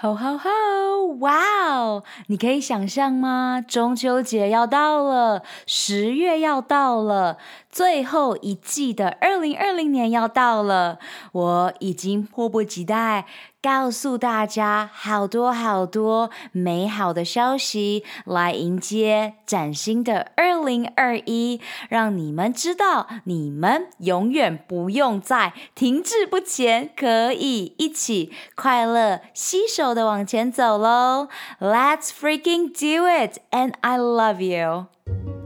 [0.00, 1.06] 吼吼吼！
[1.18, 1.34] 哇
[1.74, 3.60] 哦，你可以想象吗？
[3.66, 7.36] 中秋节要到了，十月要到了，
[7.68, 11.00] 最后一季的二零二零年要到了，
[11.32, 13.26] 我已经迫不及待。
[13.60, 31.26] 告诉大家好多好多美好的消息，来迎接崭新的二零二一，让你们知道，你们永远不用再停滞不前，可以一起快乐携手的往前走喽
[31.58, 34.86] ！Let's freaking do it, and I love you。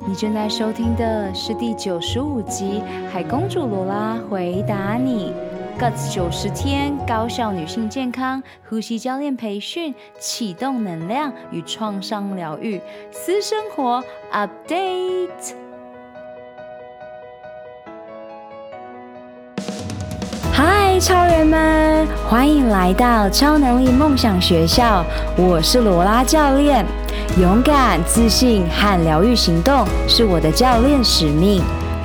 [0.07, 5.33] 你正在收听的是第九十五集《海公主罗拉回答你》。
[5.79, 15.55] Guts 九十天高效女性健康呼吸教练培训，启动能量与创伤疗愈私生活 Update。
[20.53, 25.05] 嗨，超人们，欢迎来到超能力梦想学校，
[25.37, 26.87] 我是罗拉教练。
[27.41, 31.63] 勇敢、自信和疗愈行动是我的教练使命。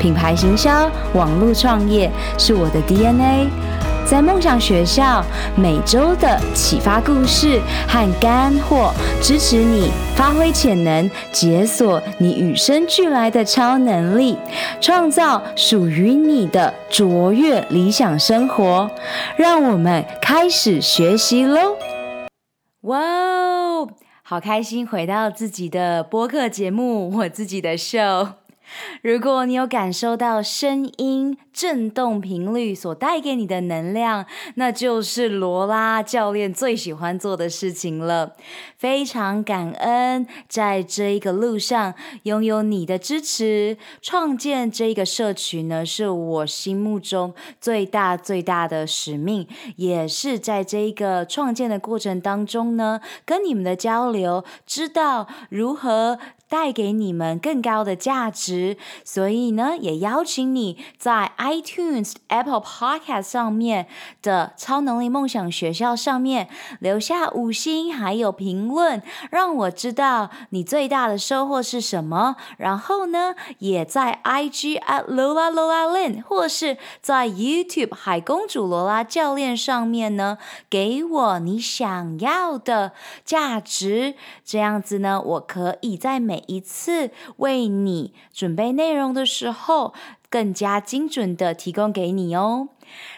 [0.08, 3.50] 品牌行销、网络创业是我的 DNA。
[4.10, 5.22] 在梦想学校，
[5.58, 14.38] 每周的启发故事和干货，支持你发挥潜能，解锁你与生俱来的超能力，
[14.80, 18.90] 创造属于你的卓越理想生活。
[19.36, 21.76] 让我们开始学习喽！
[22.84, 23.90] 哇哦，
[24.24, 28.30] 好开心回到自己的播客节目，我自己的 show。
[29.02, 38.34] 如果你有感受到声音震动频率所带给你的能量，那就是罗拉教练最喜欢做的事情了。
[38.78, 56.20] 非常感恩在这一个路上拥有你的支持，创建这个社群呢，是我心目中最大最大的使命，也是在这一个创建的过程当中呢，跟你们的交流，知道如何。
[56.50, 63.88] 带给你们更高的价值，所以呢，也邀请你在 iTunes、Apple Podcast 上面
[64.22, 66.48] 的超能力梦想学校上面
[66.80, 72.36] 留下五星还有评论，让我知道你最大的收获是什么。
[72.58, 80.38] 然后呢，也在 IG at Lola Lola Lin 或是在 YouTube 海公主罗拉教练上面呢，
[80.70, 82.94] 给我你想要的
[83.26, 84.16] 价值。
[84.46, 89.96] 这样子呢，我可以在每每一次为你准备内容的时候，
[90.30, 92.70] 更加精准的提供给你哦。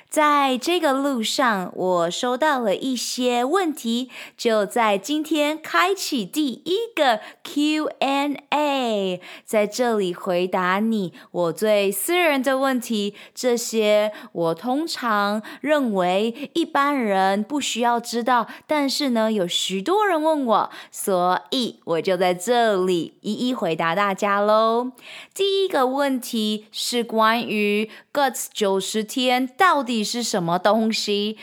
[0.09, 13.13] 在这个路上，我收到了一些问题，就在今天开启第一个 Q&A，在这里回答你我最私人的问题。
[13.35, 24.91] 这些我通常认为一般人不需要知道，但是呢，有许多人问我，所以我就在这里一一回答大家喽。
[25.35, 31.37] 第一个问题是关于 Guts 九十天到底是什么东西？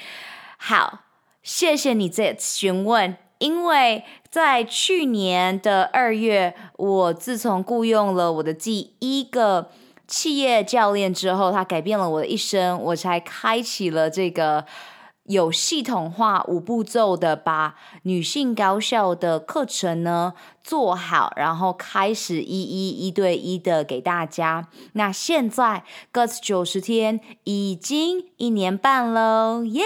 [0.59, 1.01] 好，
[1.43, 9.71] 谢谢你这询问，因为在去年的二月，我自从雇佣了我的第一个
[10.07, 14.65] 企业教练之后，他改变了我的一生，我才开启了这个
[15.25, 20.35] 有系统化五步骤的把女性高效的课程呢。
[20.67, 24.67] 做好，然后开始一一一对一的给大家。
[24.95, 29.85] 那现在 Guts 九十天已经一年半喽，耶！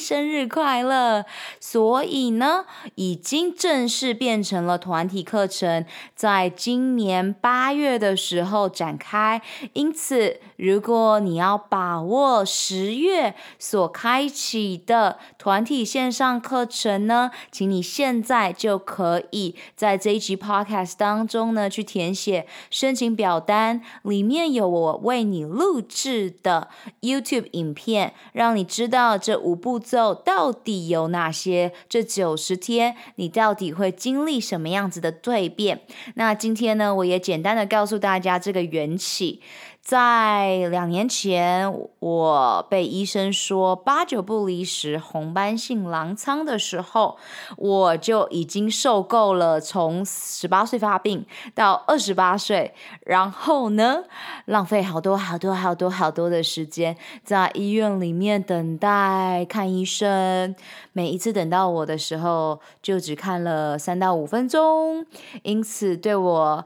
[0.00, 1.26] 生日快乐！
[1.60, 2.64] 所以呢，
[2.94, 5.84] 已经正式变成了团体课程，
[6.16, 9.42] 在今年八月的时候展开。
[9.74, 20.13] 因此，如果你要把握十月所开启的团体线上课程呢，请你现在就可以在这。
[20.14, 26.68] 一集 Podcast 当中呢，去填写申请表单，里面有我为你录制的
[27.00, 31.72] YouTube 影片，让你知道这五步骤到底有哪些。
[31.88, 35.80] 这九十天，你到底会经历什么样子的蜕变？
[36.14, 39.40] 那今天呢，我也简单的告诉大家这个缘起。
[39.84, 47.18] 在两年前，我被医生说八九不离十，红斑性狼疮的时候，
[47.58, 52.72] 我就已经受够了从十八岁发病到二十八岁，
[53.04, 54.04] 然后呢，
[54.46, 60.56] 浪费好多好多好多好多的时间在医院里面等待看医生，
[60.94, 65.04] 每一次等到我的时候，就只看了三到五分钟，
[65.42, 66.64] 因此对我。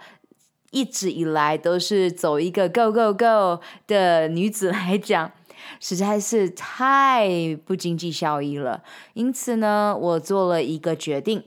[0.70, 5.32] 一直以来都是走一个 go go go 的女子来讲，
[5.80, 8.82] 实在是太不经济效益了。
[9.14, 11.44] 因此呢，我做了一个决定。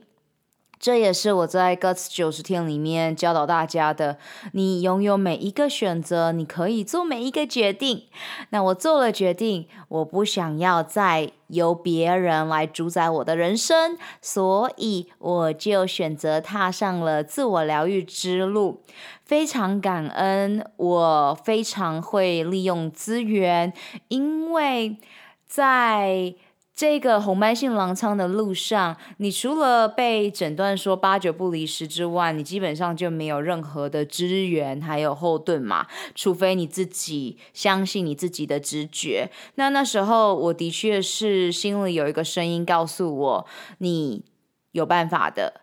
[0.81, 4.17] 这也是我在 Guts 九十天里面教导大家的。
[4.53, 8.05] 你拥有每一个选择，你可以做每一个决定。
[8.49, 18.81] 那我做了决定，我不想要再由别人来主宰我的人生，所以我就选择踏上了自我疗愈之路。
[19.23, 23.71] 非常感恩，我非常会利用资源，
[24.07, 24.97] 因为
[25.45, 26.33] 在
[26.81, 35.85] 这个红斑性狼疮的路上，你除了被诊断说八九不离十之外，你基本上就没有任何的资源还有后盾嘛，
[36.15, 39.29] 除非你自己相信你自己的直觉。
[39.57, 43.45] 那那时候我的确是心里有一个声音告诉我，
[43.77, 44.25] 你
[44.71, 45.61] 有办法的，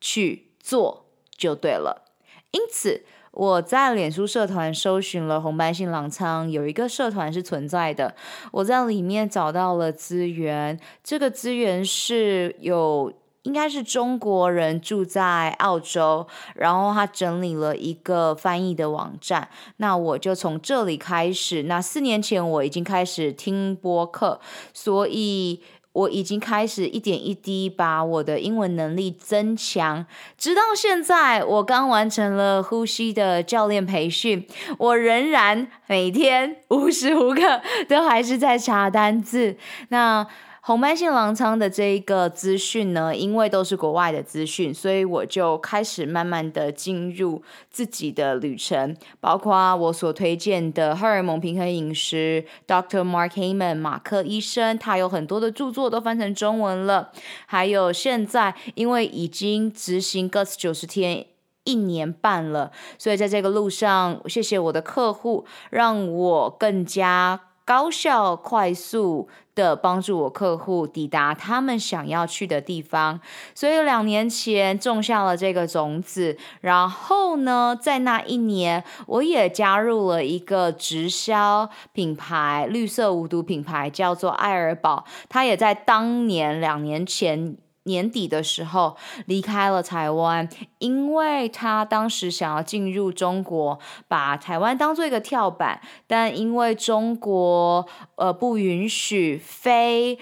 [0.00, 1.06] 去做
[1.36, 2.04] 就对了。
[2.52, 3.04] 因此。
[3.40, 8.14] 我在脸书社团搜寻了红斑性狼疮，有一个社团是存在的。
[8.52, 13.10] 我在里面找到了资源，这个资源是有
[13.44, 19.48] 应该是中国人住在澳洲，然后他整理了一个翻译的网站。
[19.78, 21.62] 那我就从这里开始。
[21.62, 24.38] 那四年前我已经开始听播客，
[24.74, 25.62] 所以。
[25.92, 30.06] 我已经开始一点一滴把我的英文能力增强，
[30.38, 34.46] 直到现在，我刚完成了呼吸的教练培训，
[34.78, 39.56] 我仍然每天无时无刻都还是在查单字。
[39.88, 40.26] 那。
[40.62, 53.02] 红斑性狼疮的这一个资讯呢，因为都是国外的资讯，所以我就开始慢慢的进入自己的旅程，包括我所推荐的荷尔蒙平衡饮食，Dr.
[53.02, 57.10] Mark Hyman 马克医生，他有很多的著作都翻成中文了，
[57.46, 61.24] 还有现在因为已经执行 Gut 九十天
[61.64, 67.40] 一年半了，所以在这个路上，谢谢我的客户，让我更加。
[67.70, 73.20] 高效、快速的帮助我客户抵达他们想要去的地方，
[73.54, 76.36] 所以两年前种下了这个种子。
[76.62, 85.04] 然后呢，在那一年，我也加入了一个直销品牌，绿色无毒品牌，叫做爱尔宝。
[85.28, 87.56] 它也在当年两年前。
[87.84, 88.96] 年底的时候
[89.26, 90.48] 离开了台湾，
[90.78, 97.86] 因为他当时想要进入中国，把台湾当做一个跳板，但因为中国
[98.16, 100.18] 呃不允许非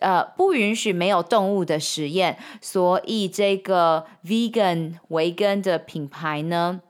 [0.00, 6.80] 呃不允许没有动物的实验，所以这个 vegan 维根的品牌呢，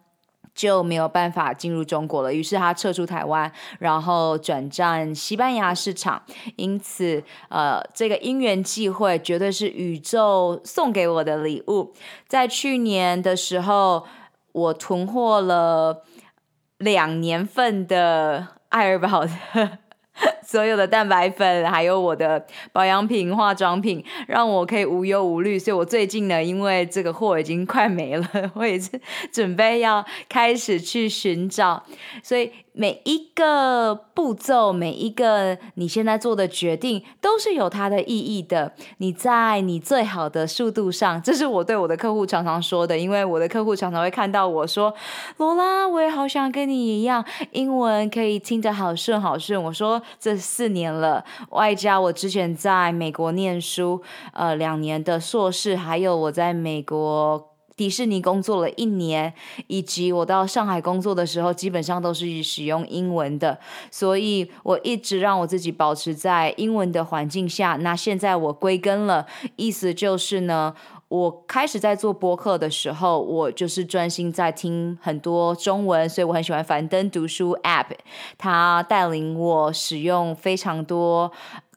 [0.54, 6.22] 就没有办法进入中国了，于是他撤出台湾，然后转战西班牙市场。
[6.56, 11.92] 因此，呃，这个因缘际会绝对是宇宙送给我的礼物。
[12.28, 14.06] 在去年的时候，
[14.52, 16.04] 我囤货了
[16.78, 19.78] 两年份的爱尔堡的。
[20.44, 25.58] 所有的蛋白粉，还有我的保养品、化妆品，让我可以无忧无虑。
[25.58, 29.00] 所以我最近呢，因为这个货已经快没了， 我也是
[29.32, 31.82] 准备要开始去寻找。
[32.22, 32.50] 所以。
[32.76, 38.72] 每一个步骤，每一个你现在做的决定，都是有它的意义的。
[38.98, 44.92] 你在你最好的速度上，这是我对我的客户常常说的，因为我的客户常常会看到我说
[45.38, 59.34] ：“罗拉，我也好想跟你一样，英文可以听得好顺好顺。”我说：“这四年了，外加我之前在美国念书，呃，两年的硕士，还有我在美国。”迪士尼工作了一年，
[59.66, 63.58] 以及我到上海工作的时候，基本上都是使用英文的，
[63.90, 67.76] 所以我一直让我自己保持在英文的环境下。
[67.80, 69.26] 那现在我归根了，
[69.56, 70.74] 意思就是呢，
[71.08, 77.86] 我开始在做播客的时候，我就是专心在听很多中文，所以我很喜欢樊登读书 App，
[78.38, 81.32] 它带领我使用非常多。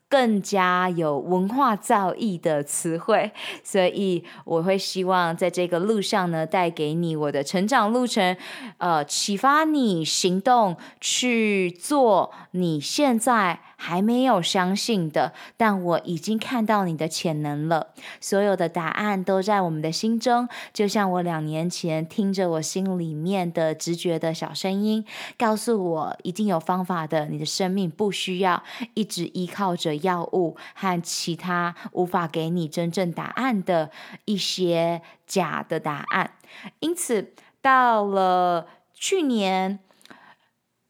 [0.10, 3.32] 更加有文化造诣的词汇，
[3.64, 8.36] 所以我会希望在这个路上呢，带给你我的成长路程，
[8.78, 17.94] 呃，启发你行动去做你现在还没有相信的，但我已经看到你的潜能了。
[18.20, 25.06] 所有的答案都在我们的心中，就像我两年前听着我心里面的直觉的小声音，
[25.38, 27.28] 告诉我一定有方法的。
[27.28, 28.64] 你的生命不需要
[28.96, 33.92] 一直依靠着药物和其他无法给你真正答案的
[34.26, 36.32] 一些假的答案。
[36.80, 39.80] 因此，到了去年。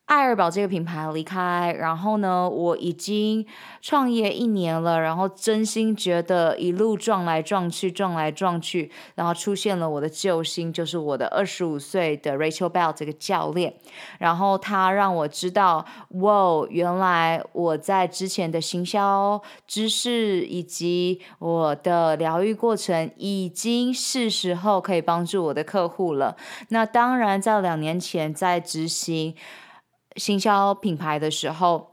[0.07, 3.45] 爱尔宝这个品牌离开，然后呢，我已经
[3.81, 13.73] 创业一年了，然后真心觉得一路撞来撞去，撞来撞去，然后出现了我的救星，就是我的二十五岁的 Rachel Bell 这个教练，
[14.17, 26.37] 然后他让我知道，哇，原来我在之前的行销知识以及我的疗愈过程，已经是时候可以帮助我的客户了。
[26.69, 29.35] 那当然，在两年前在执行。
[30.17, 31.91] 行销品牌的时候，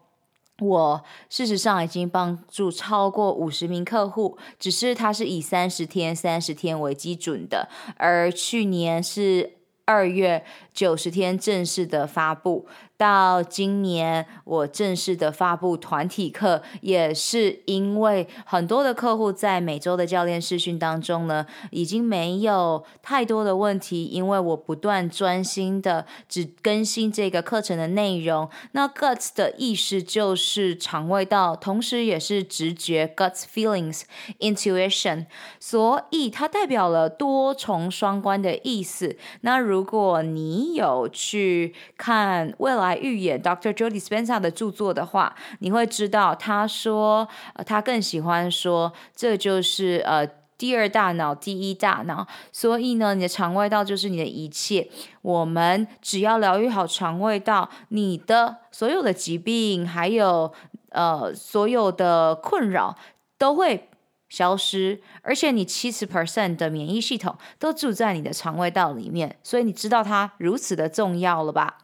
[0.61, 12.66] 我事实上已经帮助超过五十名客户，只是它是以三十天、三十天为基准的，而去年是二月九十天正式的发布。
[12.97, 28.49] 到今年，我正式的发布团体课，也是因为很多的客户在每周的教练试训当中呢，已经没有太多的问题，因为我不断专心的只更新这个课程的内容。
[28.73, 34.03] 那 Guts 的意思就是肠胃道，同时也是直觉 Guts feelings
[34.39, 35.27] intuition，
[35.59, 39.17] 所以它代表了多重双关的意思。
[39.41, 42.84] 那如果你有去看未来。
[42.85, 43.73] 来预演 Dr.
[43.73, 47.29] Joe Dispenza 的著作的话，你会知道他说，
[47.64, 50.26] 他更喜欢说，这就是呃
[50.57, 52.26] 第二大脑，第一大脑。
[52.53, 54.88] 所以呢，你的肠胃道就是你的一切。
[55.23, 60.53] 我们只要疗愈好肠胃道，你的所有的疾病，还有
[60.91, 62.97] 呃所有的困扰
[63.37, 63.88] 都会
[64.29, 65.00] 消失。
[65.23, 71.79] 而且你七十 percent 的免疫系统都住在你的肠胃道里面，所以你知道它如此的重要了吧？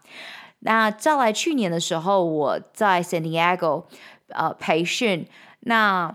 [0.61, 3.85] 那再来去年的时候，我在 San Diego
[4.29, 5.26] 呃培训，
[5.61, 6.14] 那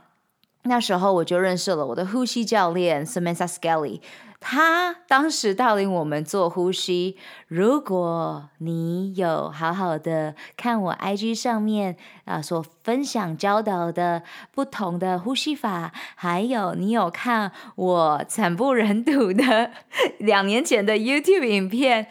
[0.63, 4.01] 那时候我就认识了我的呼吸教练 Samantha Skelly，
[4.39, 7.17] 他当时带领我们做呼吸。
[7.47, 19.71] 如果你有好好的看我 IG 上面啊、所分享教导的不同的呼吸法，还有你有看我惨不忍睹的
[20.19, 22.07] 两年前的 YouTube 影片。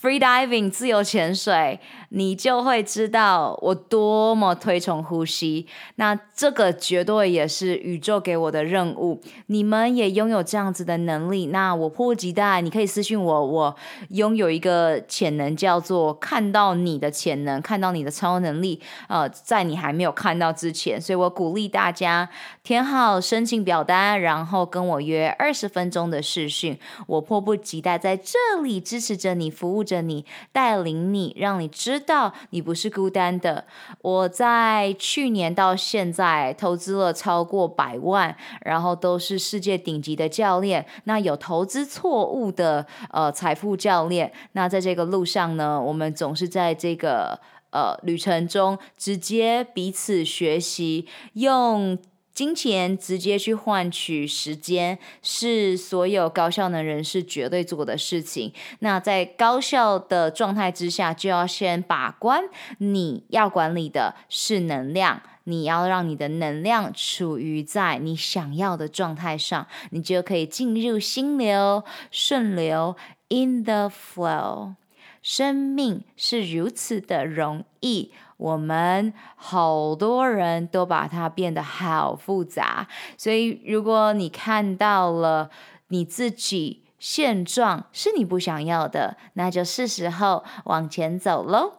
[0.00, 5.66] Free diving 自由潜水，你就会知道我多么推崇呼吸。
[5.96, 9.20] 那这个绝对也是宇宙给我的任务。
[9.46, 12.60] 你们也拥有这样子的能力，那我迫不及待。
[12.60, 13.74] 你可以私讯我，我
[14.10, 18.80] 拥有一个潜能，叫做看到你的潜能，看到你的超能力。
[19.08, 22.28] 呃，在你还没有看到之前，所以我鼓励大家
[22.62, 26.78] 填好申请表单，然后跟我约二十分钟的视讯。
[27.08, 33.64] 我迫不及待在这里支持着你，服务着你，带领你，让你知道你不是孤单的。
[34.02, 40.84] 我在去年到现在投资了超过百万，然后都是世界顶级的教练。
[41.04, 47.40] 那有投资错误的呃财富教练，那在这个路上呢，我们总是在这个
[47.70, 51.98] 呃旅程中直接彼此学习，用。
[52.38, 58.52] 金钱直接去换取时间，是所有高效能人士绝对做的事情。
[58.78, 62.44] 那在高效的状态之下，就要先把关。
[62.78, 72.94] 你要管理的是能量，你要让你的能量处于在你想要的状态上，你就可以进入心流、顺流
[73.30, 74.74] （in the flow）。
[75.20, 78.12] 生命是如此的容易。
[78.38, 85.50] 我们好多人都把它变得好复杂，所以如果你看到了
[85.88, 91.74] 你自己现状是你不想要的，那就是时候往前走喽。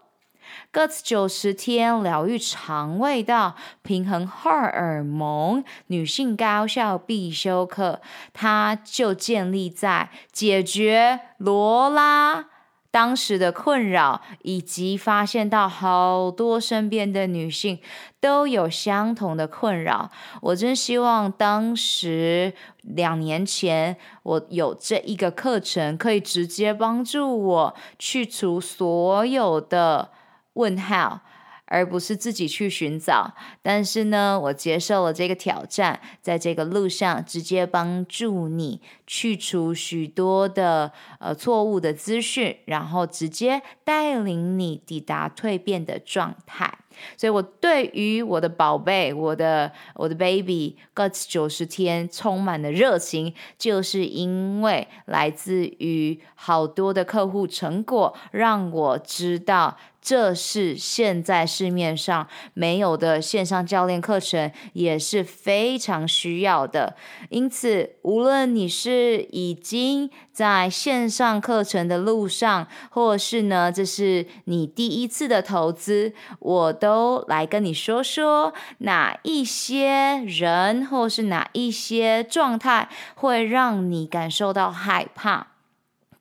[0.73, 8.01] Guts 九十天疗愈肠胃道，平衡荷尔蒙，女性高效必修课，
[8.33, 12.47] 它就建立在解决罗拉。
[12.91, 17.79] 当时的困扰，以及发现到好多身边的女性
[18.19, 20.09] 都有相同的困扰，
[20.41, 30.09] 我真希望当时两年前我有这一个课程，可以直接帮助我去除所有的
[30.53, 31.21] 问号。
[31.69, 46.79] 而不是自己去寻找，但是呢，我接受了这个挑战，在这个路上直接帮助你去除许多的呃错误的资讯，然后直接带领你抵达蜕变的状态。
[47.15, 66.95] 所以，我对于我的宝贝，我的我的 baby got 九十天充满了热情，就是因为来自于好多的客户成果，让我知道这是现在市面上没有的线上教练课程，也是非常需要的。
[67.29, 85.47] 因此，无论你是已经在线上课程的路上，或是呢，这是你第一次的投资，我都来跟你说说哪一些人，或是哪一些状态会让你感受到害怕，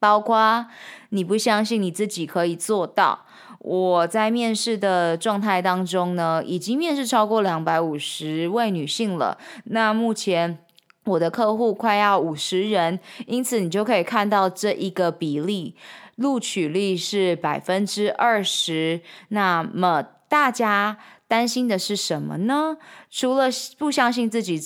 [0.01, 0.67] 包括
[1.11, 3.27] 你不相信你自己可以做到。
[3.59, 9.37] 我在面试的状态当中呢，已经面试超过两百五十位女性了。
[9.65, 10.59] 那目前
[11.05, 15.75] 我的客户快要五十人，因此你就可以看到这一个比例，
[16.17, 19.01] 录取率是百分之二十。
[19.29, 20.99] 那么大家。
[21.29, 22.79] 担心的是什么呢？
[23.11, 24.59] 除了不相信自己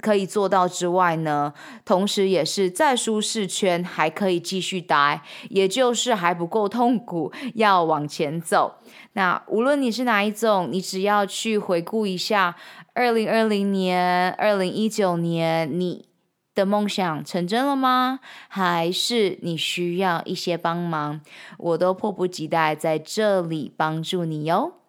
[0.00, 1.52] 可以做到之外呢，
[1.84, 8.76] 同时也是在舒适圈还可以继续待，也就是还不够痛苦，要往前走。
[9.12, 12.56] 那无论你是哪一种，你只要去回顾一下
[12.94, 16.06] 二零二零年、二零一九年，你
[16.54, 18.20] 的梦想成真了吗？
[18.48, 21.20] 还是你需要一些帮忙？
[21.58, 24.79] 我都迫不及待在这里帮助你哟。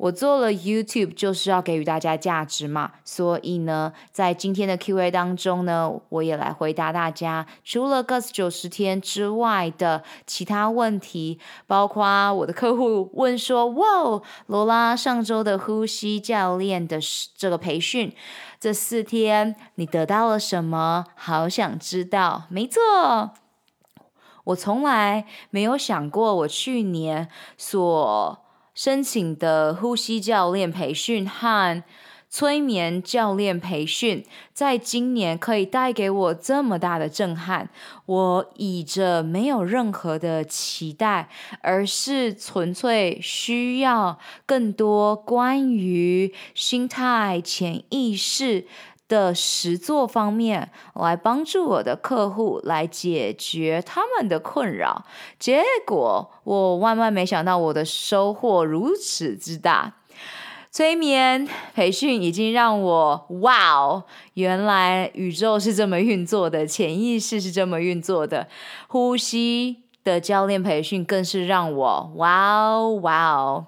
[0.00, 16.98] 我做了 YouTube 就是要给予大家价值嘛，所以呢，在今天的 Q&A 当中呢，我也来回答大家，除了 Gus 九十天之外的其他问题，包括我的客户问说，哇，罗拉上周的呼吸教练的
[17.36, 18.10] 这个培训，
[18.58, 21.04] 这四天你得到了什么？
[21.14, 22.44] 好想知道。
[22.48, 23.32] 没错，
[24.44, 27.28] 我从来没有想过我去年
[27.58, 28.46] 所。
[28.74, 31.82] 申请的呼吸教练培训和
[32.32, 37.68] 催眠教练培训，在今年可以带给我这么大的震撼。
[38.06, 41.28] 我以着没有任何的期待，
[41.60, 48.64] 而是纯粹需要更多关于心态、潜意识。
[49.10, 55.04] 的实作方面来帮助我的客户来解决他们的困扰，
[55.38, 59.96] 结果我万万没想到我的收获如此之大。
[60.70, 68.46] 催眠培训已经让我哇哦，原来宇宙是这么运作的，潜意识是这么运作的，
[68.86, 69.82] 呼吸。
[70.02, 73.66] 的教练培训更是让我哇哦哇哦！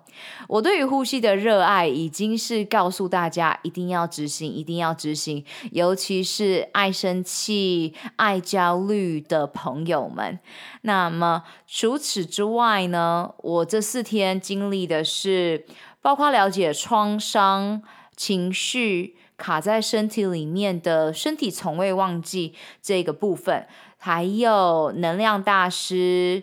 [0.49, 10.39] 我对于呼吸的热爱已经是告诉大家一定要执行，一定要执行，尤其是爱生气、爱焦虑的朋友们。
[10.83, 15.67] 那么除此之外呢，我这四天经历的是
[16.01, 17.83] 包括了解创伤、
[18.17, 23.67] 情绪卡在身体里面的身体从未忘记这个部分。
[24.05, 26.43] 还有能量大师，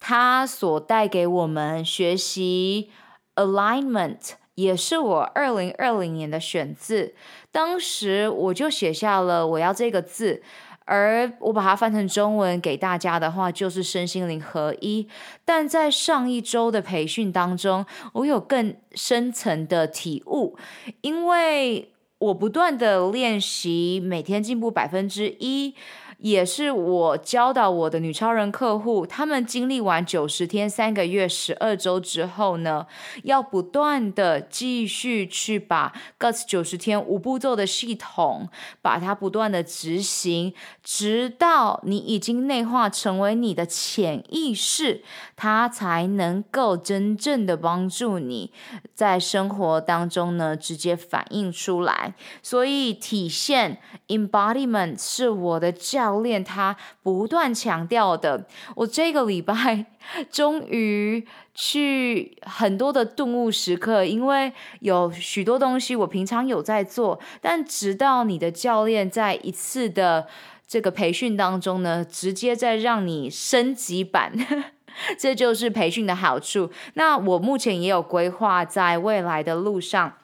[0.00, 2.88] 他所带给我们学习
[3.34, 7.14] alignment，也是我二零二零年的选字。
[7.50, 10.42] 当时我就写下了我要这个字，
[10.86, 15.06] 而我把它翻成中文给大家的话，就是身心灵合一。
[15.44, 20.56] 但在上一周的培训当中，我有更深层的体悟，
[21.02, 25.74] 因为我不断的练习，每天进步百分之一。
[26.22, 32.86] 也是我教导我的女超人客户，他们经历完九十天、三个月、十二周之后呢，
[33.24, 38.48] 要不断的继续去把 GUTS 九十天五步骤的系统，
[38.80, 40.54] 把它不断的执行，
[40.84, 45.02] 直到你已经内化成为你的潜意识，
[45.34, 48.52] 它才能够真正的帮助你
[48.94, 52.14] 在生活当中呢，直接反映出来。
[52.44, 56.11] 所以体现 embodiment 是我的教。
[56.12, 58.46] 教练他不断强调的，
[58.76, 59.86] 我这个礼拜
[60.30, 70.26] 终于去很多的顿悟时刻，因为有许多东西我平常有在做，但直到你的教练在一次的
[70.68, 74.34] 这个培训当中呢，直接在让你升级版，
[75.18, 76.70] 这就是培训的好处。
[76.94, 80.18] 那我目前也有规划，在未来的路上。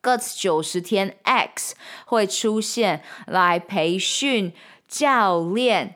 [0.00, 1.74] 各九十天 X
[2.06, 4.52] 会出现来培训
[4.88, 5.94] 教练。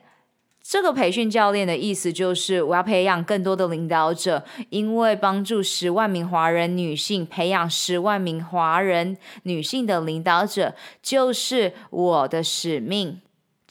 [0.63, 13.21] 这个培训教练的意思就是我要培养更多的领导者，因为帮助十万名华人女性培养十万名华人女性的领导者就是我的使命。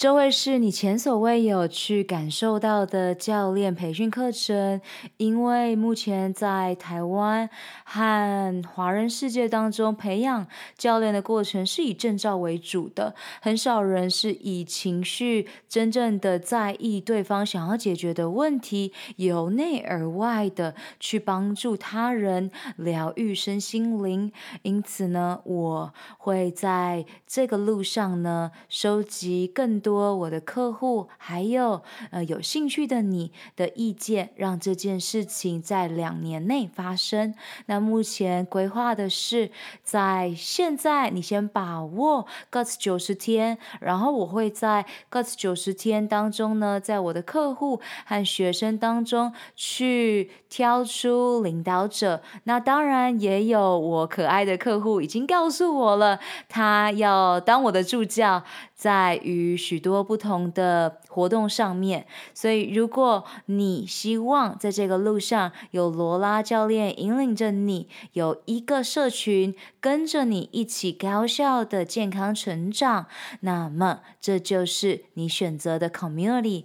[0.01, 4.81] 这会是你前所未有去感受到的教练培训课程，
[5.17, 7.47] 因为目前在台湾
[7.83, 24.31] 和华人世界当中，培养教练的过程是以证照为主的，很少人是以情绪真正的在意对方想要解决的问题，由内而外的去帮助他人疗愈身心灵。
[24.63, 29.90] 因此呢，我会在这个路上呢，收集更多。
[29.91, 37.35] 多我的客户，还有呃有兴趣的你的意见，让这件事情在两年内发生。
[37.65, 39.51] 那目前规划的是，
[39.83, 52.21] 在现在你先把握 GUTS 九十天，然后我会在 GUTS 九十天当中呢，在我的客户和学生当中去挑出领导者。
[52.45, 58.41] 那当然也有我可爱的客户已经告诉我了，他要当我的助教。
[58.81, 73.05] 在于许多不同的活动上面，所以如果你希望在这个路上有罗拉教练引领着你，有一个社群跟着你一起高效的健康成长，
[73.41, 76.63] 那么这就是你选择的 community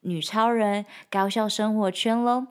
[0.00, 2.46] 女超人高效生活圈喽。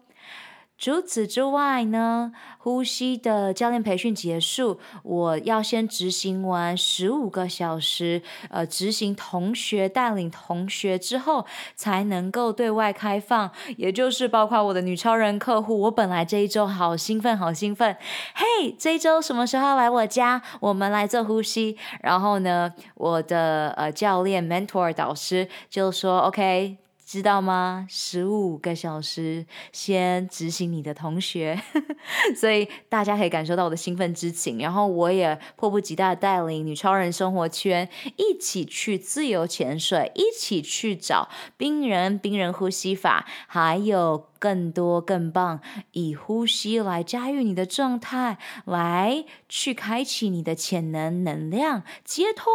[0.81, 15.81] 除此之外呢，呼吸的教练培训结束，我要先执行完十五个小时，呃，执行同学带领同学之后，才能够对外开放，也就是包括我的女超人客户。
[15.81, 17.95] 我本来这一周好兴奋，好兴奋，
[18.33, 20.41] 嘿，这一周什么时候来我家？
[20.61, 21.77] 我们来做呼吸。
[22.01, 26.77] 然后呢，我的呃教练 mentor 导师就说，OK。
[27.11, 27.85] 知道吗？
[27.89, 31.61] 十五个小时先执行你的同学，
[32.37, 34.59] 所以大家可以感受到我的兴奋之情。
[34.59, 44.30] 然后我也迫不及待带领女超人生活圈一起去自由潜水，一起去找冰人冰人呼吸法，还有。
[44.41, 52.51] 更多更棒，以呼吸来驾驭你的状态，来去开启你的潜能能量，接通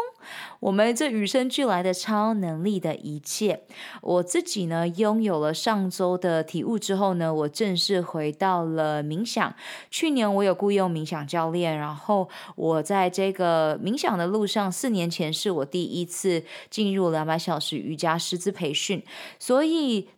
[0.58, 3.62] 我们这与生俱来的超能力的一切。
[4.02, 9.54] 我自己呢，拥有了上周的体悟之后呢，我正式回到了冥想。
[9.88, 19.04] 去年我有雇佣冥想教练，然后我在这个冥想的路上，四年前是我第一次进入两百小时瑜伽师资培训，
[19.38, 20.08] 所以。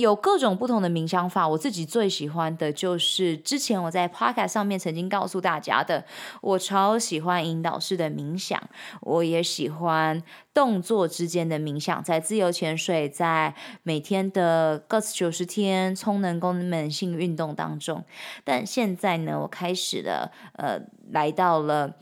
[0.00, 6.04] 有各种不同的冥想法，我自己最喜欢的就是之前我在 Podcast 上面曾经告诉大家的，
[6.40, 8.60] 我超喜欢引导式的冥想，
[9.02, 18.04] 我也喜欢动作之间的冥想，在自由潜水，在每天的各九十天充能功能性运动当中。
[18.42, 21.94] 但现在呢，我开始了，呃，来到了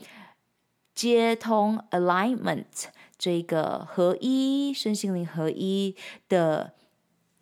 [0.95, 2.63] 接通 Alignment
[3.17, 5.95] 这个合一身心灵合一
[6.27, 6.73] 的。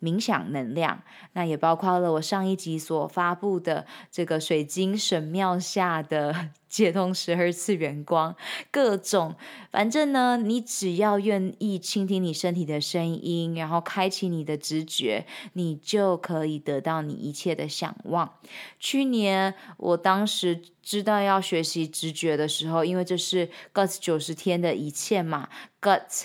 [0.00, 8.36] 冥想能量，那也包括了我上一集所发布的这个水晶神庙下的接通十二次元光，
[8.70, 9.34] 各种，
[9.72, 18.34] 反正呢，你只要愿意倾听你身体的声音，然后开启你的直觉，你就可以得到你一切的想望。
[18.78, 25.48] 去年我当时知道要学习直觉的时候，因为这是 GUTS 九十天的一切嘛
[25.80, 26.24] ，GUTS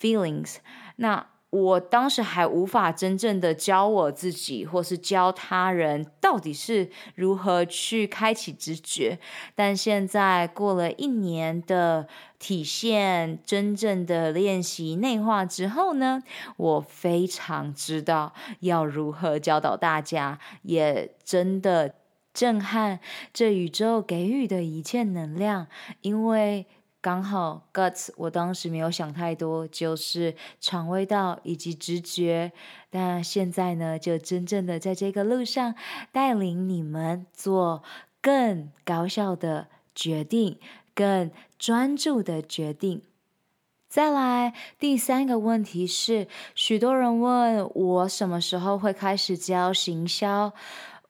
[0.00, 0.56] feelings，
[0.96, 1.31] 那。
[1.52, 9.18] 我当时还无法真正的教我自己，或是教他人，到底是如何去开启直觉。
[9.54, 16.22] 但现在过了一年的体现，真正的练习内化之后呢，
[16.56, 21.96] 我非常知道要如何教导大家，也真的
[22.32, 22.98] 震撼
[23.34, 25.66] 这宇宙给予的一切能量，
[26.00, 26.64] 因为。
[27.02, 32.52] 刚好 GUTS，我当时没有想太多，就是肠胃道以及直觉。
[32.90, 35.74] 但现在呢，就真正的在这个路上
[36.12, 37.82] 带领你们做
[38.20, 40.60] 更高效的决定，
[40.94, 43.02] 更专注的决定。
[43.88, 50.54] 再来，第三个问题是，许多人问我什么时候会开始教行销。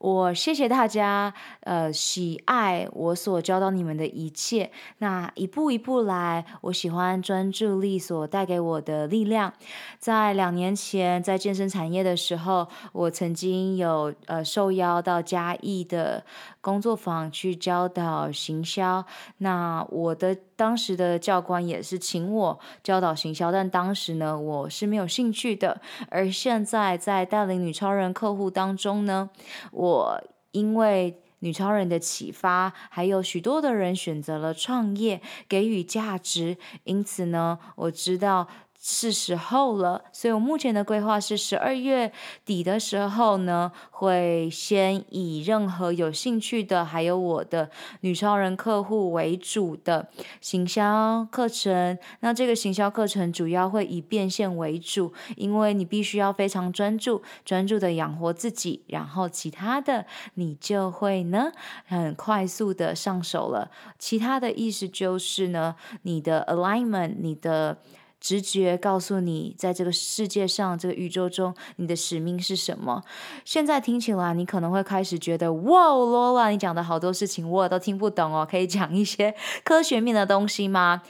[0.03, 4.69] 我谢谢大家，呃，喜爱我所教导你们的一切。
[4.99, 9.53] 那一步一步来，我喜欢专注力所带给我的力量。
[10.01, 16.25] 在两年前，在健身产业的时候，我曾经有呃受邀到嘉义的
[16.61, 19.07] 工作坊去教导行销。
[19.39, 25.81] 那我的当时的教官也是请我教导行销，但当时呢，我是没有兴趣的。
[26.09, 29.31] 而现在在带领女超人客户当中呢，
[29.73, 30.23] 我。
[30.53, 38.47] 因为女超人的启发，还有许多的人选择了创业，给予价值，因此呢，我知道
[38.85, 42.11] 是时候了，所以我目前的规划是十二月
[42.45, 50.09] 底的时候呢，会先以任何有兴趣的，还有我的女超人客户为主的
[50.41, 51.97] 行销课程。
[52.21, 61.53] 那这个行销课程主要会以变现为主，因为你必须要非常专注，专注的养活自己，然后其他的你就会呢
[61.87, 63.71] 很快速的上手了。
[64.01, 67.79] 其他的意思就是呢，你的 alignment，你的。
[68.23, 73.03] 直觉告诉你，在这个世界上，这个宇宙中，你的使命是什么？
[73.45, 81.03] 现在听起来，你可能会开始觉得，哇，罗拉，你讲的好多事情我都听不懂哦，可以讲一些科学面的东西吗？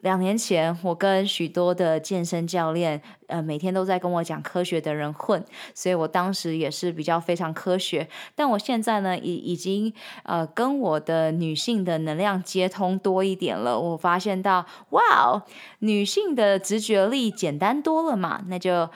[0.00, 8.08] 两年前，我跟许多的健身教练，呃，每天都在跟我讲科学的人混，所以我当时也是比较非常科学。
[8.34, 13.78] 但我现在呢，已已经呃跟我的女性的能量接通多一点了。
[13.78, 15.44] 我发现到，哇，
[15.80, 18.88] 女性的直觉力简单多了嘛，那就。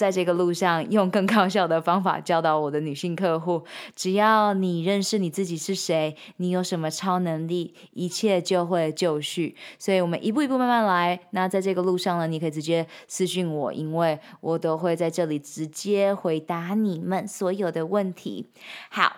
[0.00, 3.62] 在这个路上，用更高效的方法教导我的女性客户。
[3.94, 9.54] 只要你认识你自己是谁，你有什么超能力，一切就会就绪。
[9.78, 11.20] 所以，我们一步一步慢慢来。
[11.32, 18.46] 那在这个路上呢，你可以直接私信我，因为我都会在这里直接回答你们所有的问题。
[18.88, 19.16] 好，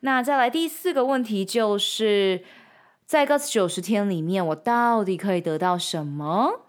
[0.00, 2.42] 那再来第四个问题，就是
[3.06, 6.63] 在 GUTS 九十天里面，我到底可以得到什么？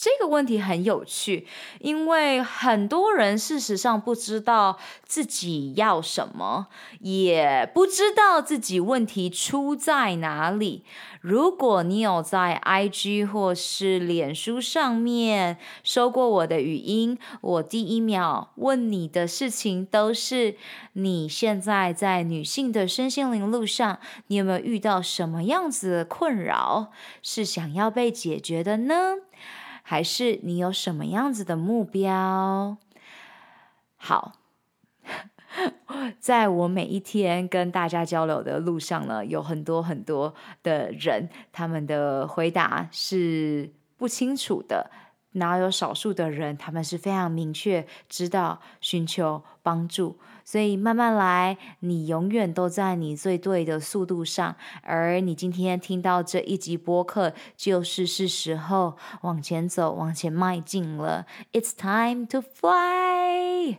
[0.00, 1.44] 这个问题很有趣，
[1.80, 6.68] 因为很多人事实上不知道自己要什么，
[7.00, 10.84] 也不知道自己问题出在哪里。
[11.20, 20.54] 如果你有在 IG 或是脸书上面收过我的语音，我第一秒问你的事情都是：
[20.92, 29.16] 你现在在女性的身心灵路上，你有没有遇到什么样子的困扰，是想要被解决的呢？
[29.90, 32.76] 还是你有什么样子的目标？
[33.96, 34.34] 好，
[36.20, 44.90] 在我每一天跟大家交流的路上呢，有很多很多的人，他们的回答是不清楚的。
[45.32, 50.18] 哪有少数的人，他们是非常明确知道寻求帮助，
[50.50, 54.56] 所以慢慢来，你永远都在你最对的速度上。
[54.82, 61.26] 而你今天听到这一集播客，就是是时候往前走，往前迈进了。
[61.52, 63.76] It's time to fly。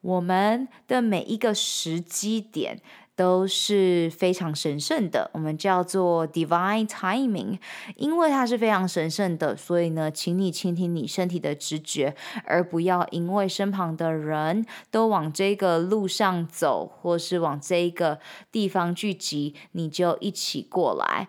[0.00, 2.80] 我们的每一个时机点。
[3.22, 7.56] 都是非常神圣的，我们叫做 divine timing，
[7.94, 18.18] 因为它是非常神圣的，所以呢，请你倾听你身体的直觉，而不要因为身旁的人都往这个路上走，或是往这个
[18.50, 21.28] 地方聚集，你就一起过来。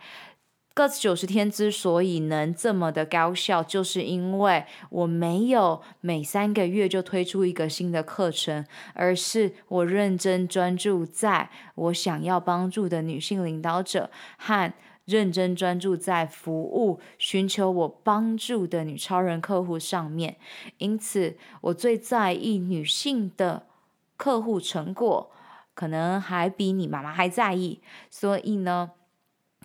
[0.75, 14.73] 个九十天之所以能这么的高效，就是因为我没有每三个月就推出一个新的课程，而是我认真专注在我想要帮助的女性领导者和
[15.05, 20.37] 认真专注在服务寻求我帮助的女超人客户上面。
[20.79, 23.67] 因此，我最在意女性的
[24.17, 25.29] 客户成果，
[25.75, 27.81] 可能还比你妈妈还在意。
[28.09, 28.91] 所以呢，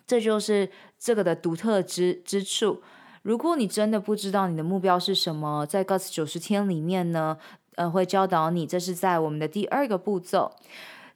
[0.09, 0.67] 这就是。
[1.01, 2.81] 这个的独特之之处，
[3.21, 7.37] 如果你真的不知道你的目标是什么，在 GUTS 九十天里面呢，
[7.75, 8.67] 呃，会教导你。
[8.67, 10.51] 这是在我们的第二个步骤。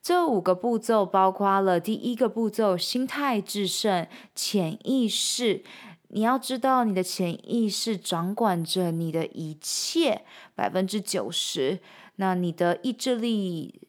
[0.01, 5.65] 这五个步骤包括了第一个步骤：心态制胜，潜意识。
[6.07, 10.21] 你要知道，你的潜意识掌管着你的一切，
[10.55, 11.79] 百分之九十。
[12.15, 13.81] 那你的意志力。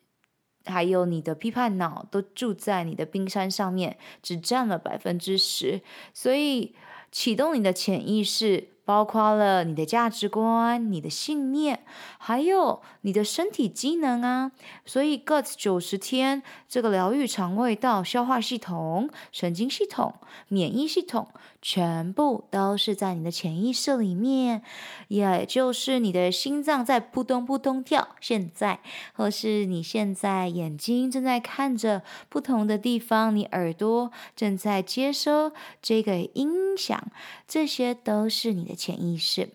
[0.66, 5.80] 还有你的批判脑都住在你的冰山上面，只占了百分之十，
[6.12, 6.74] 所以
[7.10, 8.68] 启动你的潜意识。
[8.86, 11.86] 包括了你的价值观、你的信念，
[12.18, 14.52] 还有你的身体机能啊。
[14.84, 20.14] 所以，Gut 九十天这个疗愈肠胃道、消化系统、神经系统、
[20.48, 21.28] 免疫系统，
[21.64, 24.62] 全部都是在你的潜意识里面，
[25.08, 28.10] 也就是你的心脏在扑通扑通跳。
[28.20, 28.80] 现在，
[29.14, 37.10] 或是你现在眼睛正在看着不同的地方，你耳朵正在接收这个音响，
[37.48, 38.76] 这些都是你的。
[38.84, 39.48] 潜意识，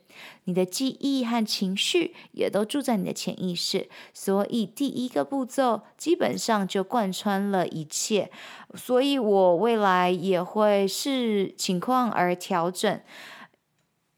[0.46, 8.32] 你的记忆和情绪也都住在你的潜意识，所以第一个步骤基本上就贯穿了一切。
[8.76, 13.00] 所以我未来也会视情况而调整。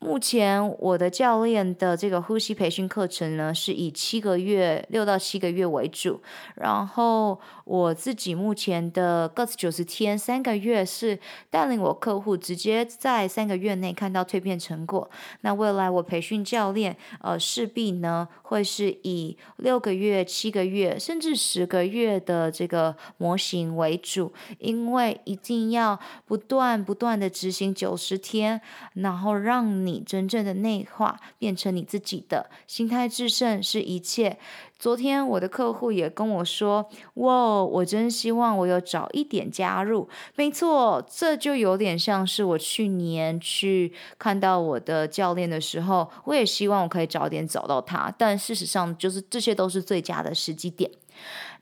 [0.04, 6.20] 目前我的教练的这个呼吸培训课程呢，是以七个月，六到七个月为主。
[6.56, 11.20] 然后我自己目前的个子九十天，三个月是
[11.52, 15.08] 带领我客户直接在三个月内看到蜕变成果。
[15.42, 28.60] 那未来我培训教练，呃，势必呢会是以六个月、七个月，甚至十个月的这个模型为主，因为一定要不断不断的执行九十天，
[28.96, 29.91] 然后让你。
[29.92, 34.38] 你真正的内化变成你自己的心态致胜是一切。
[34.80, 48.12] 昨天我的客户也跟我说：“哇，我真希望我有早一点加入。”没错，这就有点像是我去年去看到我的教练的时候，我也希望我可以早点找到他。
[48.18, 50.90] 但事实上，就是这些都是最佳的时机点。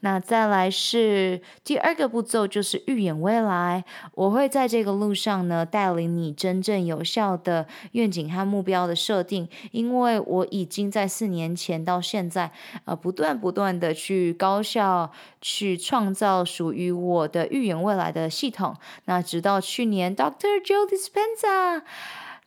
[0.01, 3.83] 那再来是第二个步骤，就是预演未来。
[4.15, 12.51] 我会在这个路上呢，带领你真正有效的愿景和目标的设定，因为我已经在四年前到现在，
[12.85, 18.75] 呃，不断不断的去高效去创造属于我的预演未来的系统。
[19.05, 20.63] 那直到去年，Dr.
[20.63, 21.81] Joe Dispenza。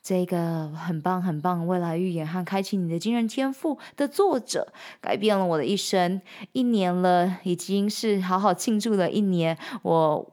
[0.03, 4.67] 这个很棒很棒，未来预言和开启你的惊人天赋的作者，
[4.99, 6.21] 改变了我的一生。
[6.51, 9.57] 一年了，已经是好好庆祝了一年。
[9.81, 10.29] 我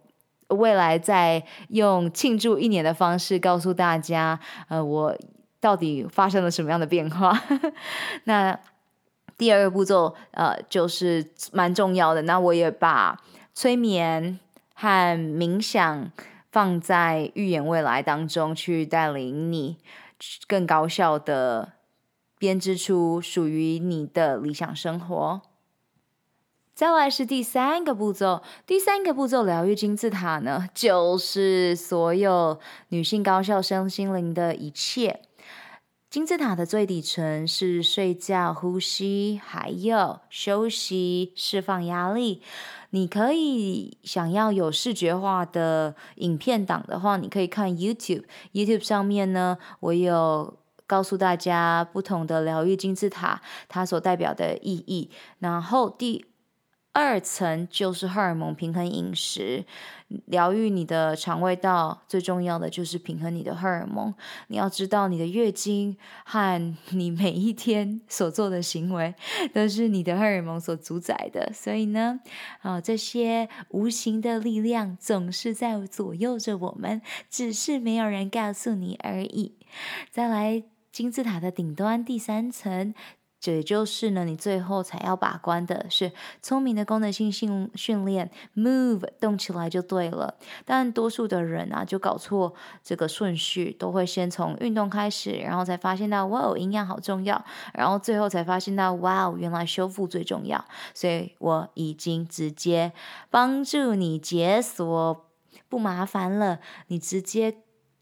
[0.48, 5.16] 未来在用庆祝一年的方式告诉大家，呃，我
[5.60, 7.40] 到底发生了什么样的变化。
[8.24, 8.58] 那
[9.38, 12.22] 第二个步骤，呃，就是蛮重要的。
[12.22, 13.22] 那我也把
[13.54, 14.40] 催眠
[14.74, 16.10] 和冥想。
[16.50, 19.78] 放在预言未来当中，去带领你
[20.46, 21.72] 更高效的
[22.38, 25.42] 编织出属于你的理想生活。
[26.74, 32.58] 再来是第三个步骤，第三个步骤疗愈金字塔呢，就是所有
[32.88, 35.20] 女性高效身心灵的一切。
[36.08, 42.42] 金字塔的最底层是睡觉、呼吸，还有休息、释放压力。
[42.90, 48.24] 你可以想要有视觉化的影片档的话，你可以看 YouTube。
[48.52, 55.10] YouTube 上面呢，我有告诉大家不同的疗愈金字塔它所代表的意义。
[55.38, 56.24] 然后第
[56.92, 59.64] 二层就是荷尔蒙平衡饮食，
[60.26, 64.12] 疗愈你的肠胃道，最重要的就是平衡你的荷尔蒙。
[64.48, 69.14] 你要知道，你的月经和 你每一天所做的行为，
[69.54, 71.52] 都是你的荷尔蒙所主宰的。
[71.54, 72.18] 所以呢，
[72.62, 77.00] 啊，这些无形的力量总是在左右着我们，
[77.30, 79.54] 只是没有人告诉你而已。
[80.10, 82.92] 再来，金字塔的顶端第三层。
[83.40, 90.34] 这也就是呢，你最后才要把关的是聪明的功能性训训练，move 动起来就对了。
[90.66, 100.62] 但多数的人啊，就搞错这个顺序，都会先从运动开始，然后才发现到哇哦，营养好重要，然后最后才发现到哇，原来修复最重要。
[100.92, 102.92] 所以我已经直接
[103.30, 105.30] 帮助你解锁，
[105.70, 107.56] 不麻烦了，你直接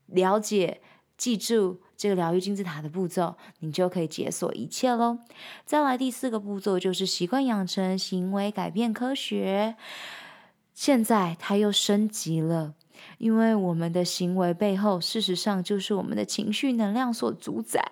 [0.06, 0.80] 了解，
[1.18, 1.82] 记住。
[1.98, 5.18] 这个疗愈金字塔的步骤，你就可以解锁一切喽。
[5.66, 9.74] 再来第四个步骤就是习惯养成行为改变科学。
[10.74, 12.74] 现在它又升级了，
[13.18, 17.90] 因为我们的行为背后，事实上就是我们的情绪能量所主宰。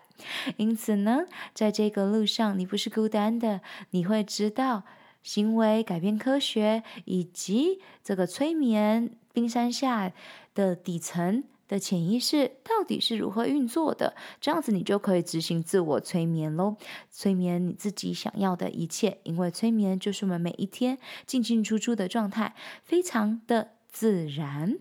[0.56, 3.60] 因此呢，在这个路上，你不是孤单的。
[3.90, 4.84] 你会知道
[5.24, 10.12] 行为改变科学以及这个催眠冰山下
[10.54, 11.42] 的底层。
[11.68, 14.14] 的潜意识到底是如何运作的？
[14.40, 16.76] 这样子你就可以执行自我催眠喽，
[17.10, 24.78] 催眠你自己想要的一切，因为催眠就是我们每一天进进出出的状态，非常的自然。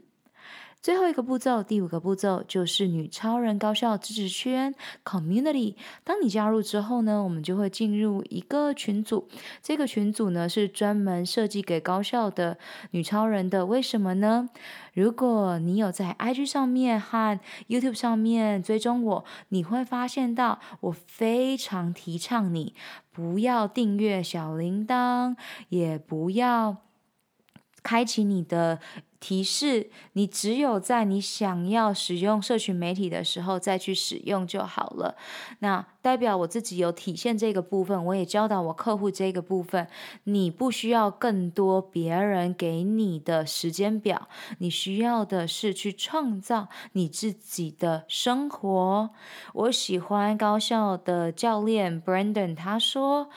[0.85, 5.73] 最后一个步骤，第五个步骤就是女超人高校支持圈 community。
[6.03, 9.27] 当你加入之后呢，我们就会进入一个群组。
[9.63, 12.59] 这个群组呢是专门设计给高校的
[12.91, 13.65] 女超人的。
[13.65, 14.47] 为什么呢？
[14.93, 22.75] 如果你有在 IG 上面和 YouTube 上面追踪我，你会发现到我非常提倡你
[23.11, 25.35] 不要订阅小铃铛，
[25.69, 26.77] 也不要
[27.85, 28.79] 开启你的。
[29.17, 35.15] 提示你，只有在你想要使用社群媒体的时候再去使用就好了。
[35.59, 39.87] 那代表我自己有体现这个部分，我也教导我客户这个部分。
[40.25, 44.27] 你不需要更多别人给你的时间表，
[44.59, 49.09] 你需要的是去创造你自己的生活。
[49.53, 53.29] 我喜欢高效的教练 Brandon，他说。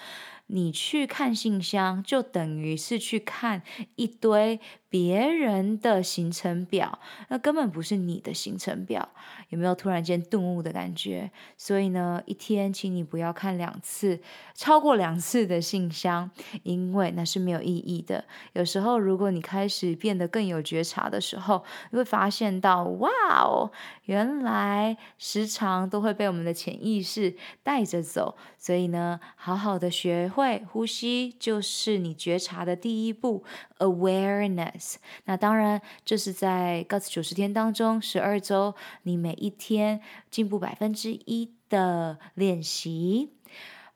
[0.49, 3.63] 你去看信箱，就等于是去看
[3.97, 6.99] 一堆别人的行程表，
[7.29, 9.09] 那根本不是你的行程表。
[9.51, 11.31] 有没有突然间顿悟的感觉？
[11.57, 14.21] 所以呢，一天请你不要看两次，
[14.55, 16.31] 超过两次的信箱，
[16.63, 18.25] 因为那是没有意义的。
[18.53, 23.71] 有时候，如果你开始变得更有觉察的时候，你会发现到，哇哦，
[24.05, 28.37] 原来时常都会被我们的潜意识带着走。
[28.57, 33.45] 所以呢，好好的学会呼吸，就是你觉察的第一步
[33.79, 34.78] ，awareness。
[35.25, 40.01] 那当然，这是在告九十天当中，十二周，你每一天
[40.31, 43.33] 进步百分之一的练习，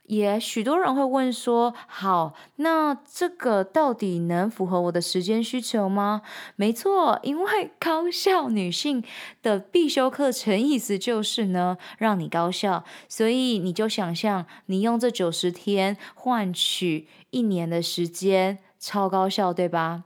[0.05, 6.23] 也许多人会问说：好，那这个到底能符合我的时间需求吗？
[6.57, 9.03] 没错，因为高效女性
[9.43, 20.05] 的必修课程意思就是呢，让你高效，所以你就想象你用这九十天换取一年的时间，超高效，对吧？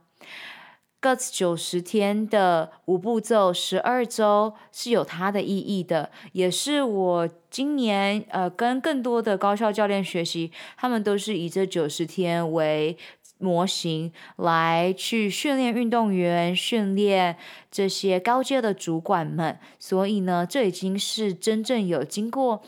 [1.06, 12.98] ？GOT 九十天的五步骤，十二周是有它的意义的，也是我今年呃跟更多的高校教练学习，他们都是以这九十天为
[13.38, 17.36] 模型来去训练运动员、训练
[17.70, 22.62] 这些高阶的主管们，所以呢，这已经是真正有经过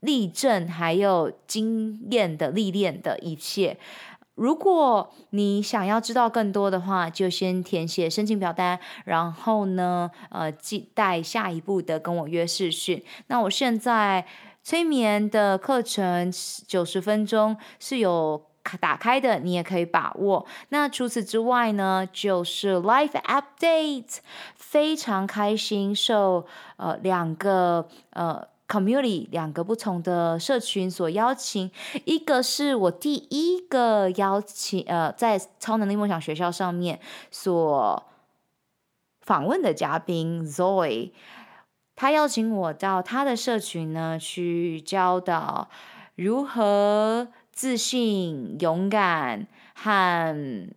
[0.00, 3.78] 例证还有经验的历练的一切。
[4.34, 13.04] 如果你想要知道更多的话，就先填写申请表单，然后呢，呃，记待下一步的跟我约试训。
[13.26, 14.26] 那我现在
[14.62, 16.32] 催眠的课程
[16.66, 18.46] 九十分钟是有
[18.80, 20.46] 打开的，你也可以把握。
[20.70, 24.18] 那除此之外呢，就是 Life Update，
[24.54, 28.48] 非常开心受呃两个呃。
[28.70, 31.68] Community 两个不同的社群所邀请，
[32.04, 37.00] 一个是我第一个邀请，呃，在超能力梦想学校上面
[37.32, 38.06] 所
[39.22, 41.10] 访问的嘉宾 Zoe，
[41.96, 45.68] 他邀请我到他的社群呢去教导
[46.14, 50.70] 如何自信、勇敢和。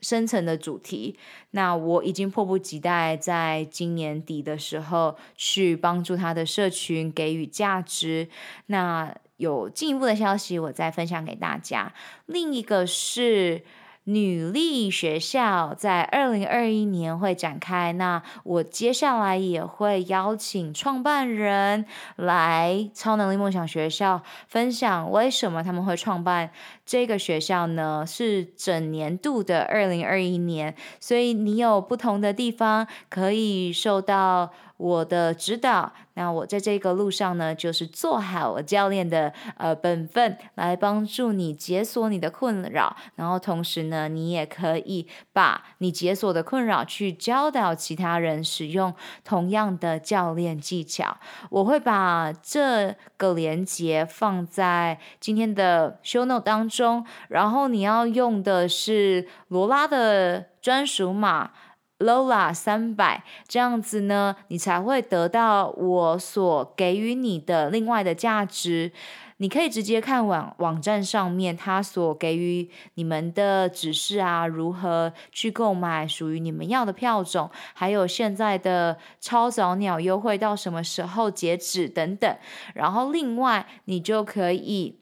[0.00, 1.18] 深层的主题，
[1.52, 8.28] 那我已经迫不及待在今年底的时候去帮助他的社群给予价值。
[8.66, 11.92] 那有进一步的消息，我再分享给大家。
[12.26, 13.62] 另一个是。
[14.08, 21.84] 女力学校在二零二一年会展开，那我接下来也会邀请创办人
[22.14, 26.50] 来超能力梦想学校分享为什么他们会创办
[26.84, 28.04] 这个学校呢？
[28.06, 34.52] 是整年度的二零二一年，所以你有不同的地方可以受到。
[34.76, 51.16] 我的指导，那我在这个路上呢，就是做好我教练的呃本分，来帮助你解锁你的困扰，然后同时呢，你也可以把你解锁的困扰去教导其他人使用同样的教练技巧。
[51.48, 61.52] 我会把这个连接放在今天的 show note 当中，然后你要用的是罗拉的专属码。
[61.98, 68.92] Lola 三百这样子呢，你才会得到我所给予你的另外的价值。
[69.38, 82.36] 你可以直接看网网站上面他所给予你们的指示啊，如何去购买属于你们要的票种，还有现在的超早鸟优惠到什么时候截止等等。
[82.74, 85.00] 然后另外你就可以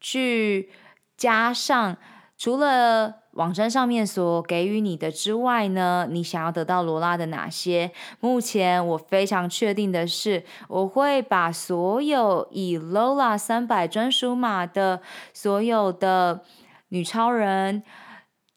[0.00, 0.70] 去
[1.16, 1.96] 加上
[2.36, 3.17] 除了。
[3.32, 7.92] 网站上面所给予你的之外呢，你想要得到罗拉的哪些？
[8.20, 15.02] 目前我非常确定的是，我会把所有以 Lola 三百专属码的
[15.32, 16.42] 所有的
[16.88, 17.84] 女超人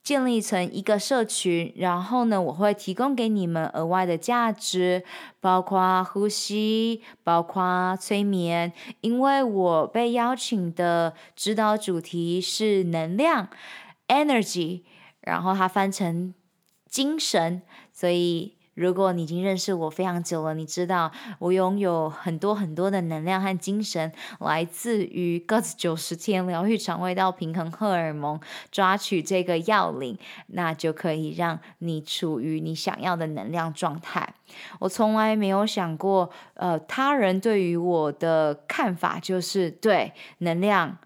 [0.03, 5.03] 建立成一个社群，然后呢，我会提供给你们额外的价值，
[5.39, 13.49] 包括呼吸，包括催眠，因为我被邀请的指导主题是能量。
[14.11, 14.81] Energy，
[15.21, 16.33] 然后它翻成
[16.89, 17.61] 精神，
[17.93, 21.09] 所以如果你已经认识我非常久了，你知道
[21.39, 28.37] 我拥有很多很多的能量和精神，来自于 GOT 九十天疗愈肠胃道平衡荷尔蒙，
[28.69, 34.35] 抓取这个要领，那就可以让你处于你想要的能量状态。
[34.79, 40.97] 我从来没有想过，呃，他人对于我的看法就是对能量、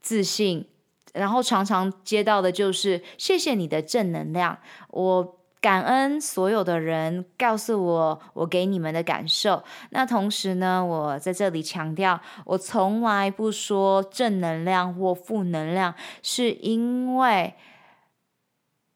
[0.00, 0.66] 自信。
[1.12, 4.58] 然后常常接到的就是谢谢你的正能量，
[4.88, 9.62] 我感恩所有的人告诉我我给你们的感受。
[9.90, 17.54] 那同时呢，我在这里强调，我从来不说正能量或负能量，是因为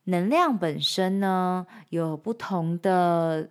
[0.05, 3.51] 能量本身呢，有不同的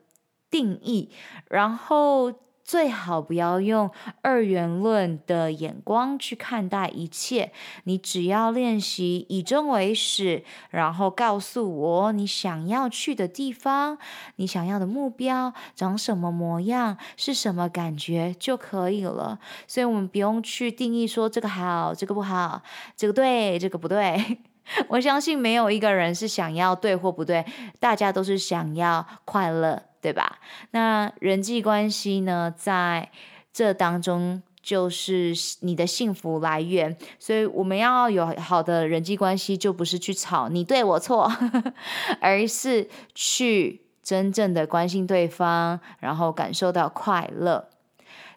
[0.50, 1.10] 定义，
[1.50, 2.34] 然后
[2.66, 3.92] 最好不要用
[4.24, 7.52] 二元论的眼光去看待一切。
[7.84, 14.00] 你只要练习以终为始，然后告诉我你想要去的地方，
[14.38, 19.40] 你想要的目标长什么模样，是什么感觉就可以了。
[19.68, 22.64] 所以，我们不用去定义说这个好，这个不好，
[22.98, 24.40] 这个对，这个不对。
[24.90, 27.46] 我相信没有一个人是想要对或不对，
[27.80, 30.38] 大家都是想要快乐，对吧？
[30.70, 33.10] 那人际关系呢，在
[33.52, 41.32] 这当中就是你的幸福来源，所以我们要有好的人际关系，就不是去吵你对我错，
[42.22, 47.68] 而是去真正的关心对方，然后感受到快乐。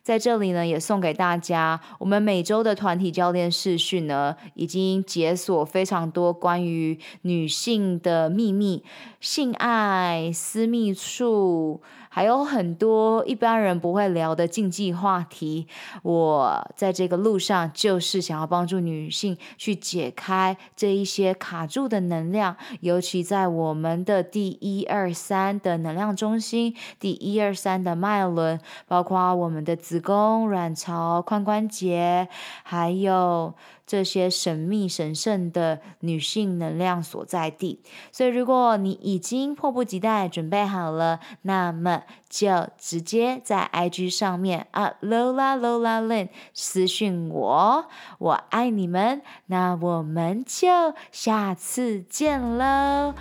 [0.08, 8.82] 在这里呢，也送给大家，我们每周的团体教练视讯呢，已经解锁非常多关于女性的秘密、
[9.20, 11.82] 性爱、私密处。
[12.18, 15.68] 还有很多一般人不会聊的禁忌话题，
[16.02, 28.58] 我在这个路上就是想要帮助女性去解开这一些卡住的能量，尤其在我们的第一二三的能量中心，第一二三的脉轮，
[28.88, 32.26] 包括我们的子宫、卵巢、髋关节，
[32.64, 33.54] 还有。
[33.88, 37.80] 这些神秘神圣的女性能量所在地，
[38.12, 47.86] 所以如果你已经迫不及待准备好了，那么就直接在 IG 上面啊，Lola Lola Lin 私讯我，
[48.18, 50.68] 我爱你们，那我们就
[51.10, 53.14] 下次见喽，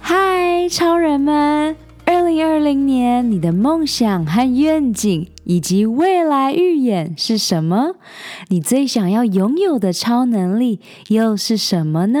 [0.00, 1.76] 嗨，超人们！
[2.08, 7.96] 二零二零年，你的梦想和愿景以及未来预演是什么？
[8.46, 12.20] 你最想要拥有的超能力又是什么呢？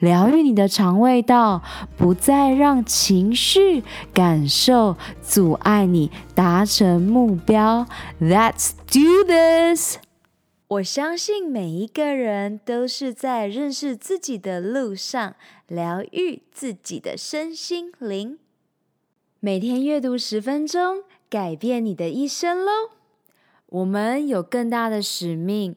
[0.00, 1.62] 疗愈你的肠胃道，
[1.96, 7.86] 不再让情绪感受阻碍你达成目标。
[8.20, 9.98] Let's do this！
[10.68, 15.34] 我相信每一个人都是在认识自己的路上，
[15.66, 18.38] 疗愈自己的身心灵。
[19.38, 22.70] 每天阅读十分钟，改变你的一生喽！
[23.66, 25.76] 我们有更大的使命。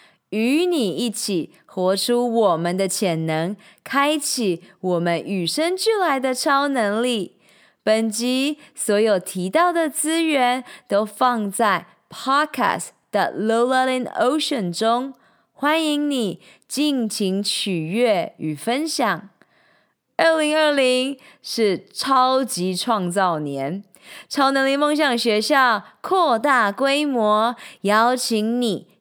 [0.31, 7.37] 与你一起活出我们的潜能，开启我们与生俱来的超能力。
[7.83, 15.15] 本集所有提到的资源都放在 Podcast 的 Lola in Ocean 中，
[15.51, 19.29] 欢迎你尽情取悦与分享。
[20.17, 23.83] 二零二零是超级创造年，
[24.29, 28.87] 超能力梦想学校扩大规模，邀请你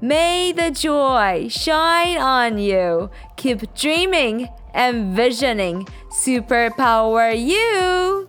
[0.00, 3.10] May the joy shine on you.
[3.36, 5.86] Keep dreaming and visioning.
[6.10, 8.28] Superpower you.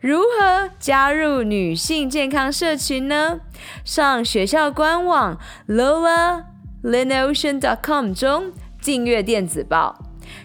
[0.00, 3.40] 如何加入女性健康社群呢？
[3.84, 9.98] 上学校官网 lolaLinOcean.com 中订阅电子报，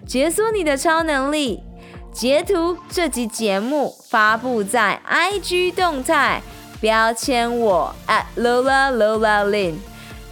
[0.07, 1.61] 解锁你的超能力。
[2.11, 6.41] 截图这集节目发布在 IG 动态，
[6.81, 7.93] 标签我
[8.35, 9.75] @LolaLolaLin，